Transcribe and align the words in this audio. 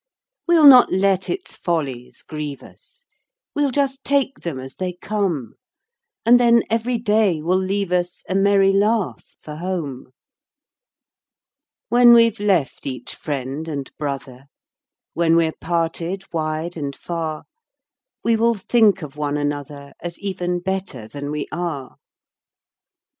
We'll 0.47 0.65
not 0.65 0.91
let 0.91 1.29
its 1.29 1.55
follies 1.55 2.23
grieve 2.23 2.63
us, 2.63 3.05
We'll 3.53 3.69
just 3.69 4.03
take 4.03 4.39
them 4.39 4.59
as 4.59 4.77
they 4.77 4.93
come; 4.93 5.53
And 6.25 6.39
then 6.39 6.63
every 6.71 6.97
day 6.97 7.43
will 7.43 7.59
leave 7.59 7.91
us 7.91 8.23
A 8.27 8.33
merry 8.33 8.73
laugh 8.73 9.23
for 9.41 9.57
home. 9.57 10.07
When 11.89 12.13
we've 12.13 12.39
left 12.39 12.87
each 12.87 13.13
friend 13.13 13.67
and 13.67 13.95
brother, 13.99 14.45
When 15.13 15.35
we're 15.35 15.53
parted 15.61 16.23
wide 16.33 16.75
and 16.75 16.95
far, 16.95 17.43
We 18.23 18.35
will 18.35 18.55
think 18.55 19.03
of 19.03 19.15
one 19.17 19.37
another, 19.37 19.93
As 19.99 20.17
even 20.17 20.61
better 20.61 21.07
than 21.07 21.29
we 21.29 21.45
are. 21.51 21.97